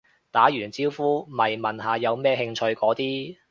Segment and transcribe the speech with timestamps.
[0.31, 3.37] 打完招呼咪問下有咩興趣嗰啲